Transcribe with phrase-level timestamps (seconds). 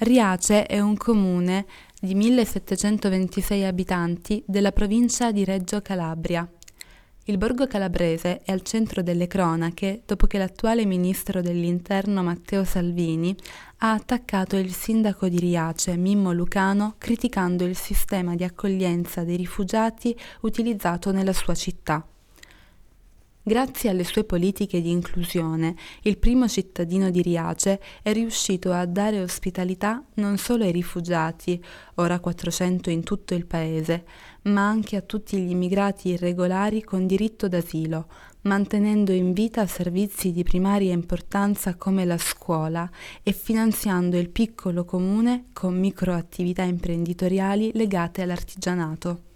[0.00, 1.66] Riace è un comune
[2.00, 6.48] di 1726 abitanti della provincia di Reggio Calabria.
[7.24, 13.34] Il borgo calabrese è al centro delle cronache dopo che l'attuale ministro dell'interno Matteo Salvini
[13.78, 20.16] ha attaccato il sindaco di Riace, Mimmo Lucano, criticando il sistema di accoglienza dei rifugiati
[20.42, 22.06] utilizzato nella sua città.
[23.48, 29.22] Grazie alle sue politiche di inclusione, il primo cittadino di Riace è riuscito a dare
[29.22, 31.58] ospitalità non solo ai rifugiati,
[31.94, 34.04] ora 400 in tutto il paese,
[34.42, 38.08] ma anche a tutti gli immigrati irregolari con diritto d'asilo,
[38.42, 42.86] mantenendo in vita servizi di primaria importanza come la scuola
[43.22, 49.27] e finanziando il piccolo comune con microattività imprenditoriali legate all'artigianato.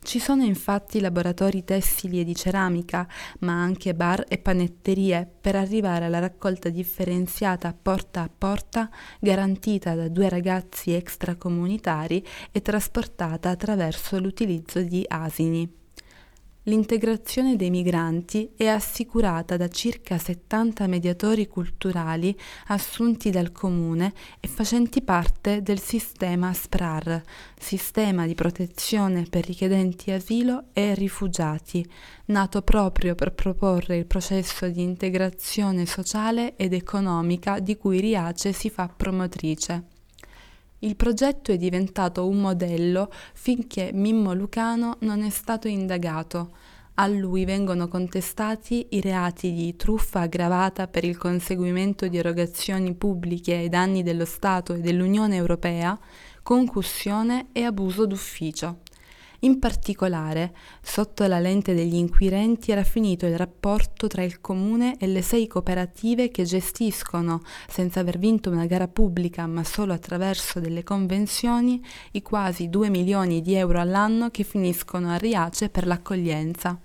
[0.00, 3.06] Ci sono infatti laboratori tessili e di ceramica,
[3.40, 8.88] ma anche bar e panetterie per arrivare alla raccolta differenziata porta a porta
[9.20, 15.87] garantita da due ragazzi extracomunitari e trasportata attraverso l'utilizzo di asini.
[16.68, 25.00] L'integrazione dei migranti è assicurata da circa 70 mediatori culturali assunti dal comune e facenti
[25.00, 27.22] parte del sistema SPRAR,
[27.58, 31.88] sistema di protezione per richiedenti asilo e rifugiati,
[32.26, 38.68] nato proprio per proporre il processo di integrazione sociale ed economica di cui Riace si
[38.68, 39.96] fa promotrice.
[40.80, 46.52] Il progetto è diventato un modello finché Mimmo Lucano non è stato indagato.
[46.94, 53.54] A lui vengono contestati i reati di truffa aggravata per il conseguimento di erogazioni pubbliche
[53.54, 55.98] ai danni dello Stato e dell'Unione Europea,
[56.44, 58.78] concussione e abuso d'ufficio.
[59.42, 65.06] In particolare, sotto la lente degli inquirenti era finito il rapporto tra il comune e
[65.06, 70.82] le sei cooperative che gestiscono, senza aver vinto una gara pubblica ma solo attraverso delle
[70.82, 71.80] convenzioni,
[72.12, 76.80] i quasi 2 milioni di euro all'anno che finiscono a Riace per l'accoglienza.